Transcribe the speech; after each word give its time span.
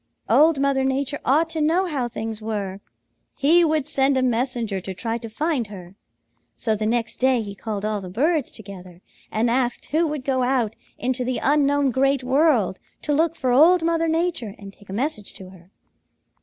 Old 0.29 0.59
Mother 0.59 0.83
Nature 0.83 1.19
ought 1.23 1.47
to 1.51 1.61
know 1.61 1.85
how 1.85 2.07
things 2.07 2.41
were. 2.41 2.81
He 3.37 3.63
would 3.63 3.87
send 3.87 4.17
a 4.17 4.23
messenger 4.23 4.81
to 4.81 4.95
try 4.95 5.19
to 5.19 5.29
find 5.29 5.67
her. 5.67 5.93
So 6.55 6.75
the 6.75 6.87
next 6.87 7.17
day 7.17 7.41
he 7.43 7.53
called 7.53 7.85
all 7.85 8.01
the 8.01 8.09
birds 8.09 8.51
together 8.51 9.01
and 9.31 9.47
asked 9.47 9.85
who 9.91 10.07
would 10.07 10.25
go 10.25 10.41
out 10.41 10.75
into 10.97 11.23
the 11.23 11.37
unknown 11.43 11.91
Great 11.91 12.23
World 12.23 12.79
to 13.03 13.13
look 13.13 13.35
for 13.35 13.51
Old 13.51 13.83
Mother 13.83 14.07
Nature 14.07 14.55
and 14.57 14.73
take 14.73 14.89
a 14.89 14.91
message 14.91 15.33
to 15.33 15.51
her. 15.51 15.69